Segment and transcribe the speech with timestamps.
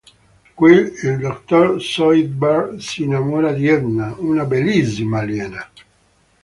[0.61, 0.71] Qui
[1.09, 5.69] il dottor Zoidberg si innamora di Edna, una "bellissima" aliena.